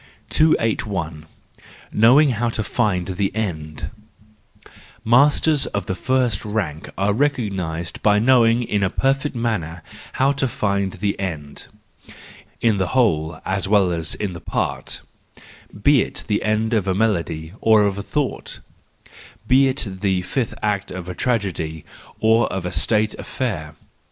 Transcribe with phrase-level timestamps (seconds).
[0.31, 1.27] 218 THE JOYFUL WISDOM, IV
[1.91, 2.01] 281.
[2.01, 3.89] Knowing how to Find the End
[5.05, 9.83] \—Masters of the first rank are recognised by knowing in a perfect manner
[10.13, 11.67] how to find the end,
[12.61, 15.01] in the whole as well as in the part;
[15.79, 18.57] be it the end of a melody or of a thought,
[19.47, 21.85] be it the fifth act of a tragedy
[22.19, 23.75] or of a state affair.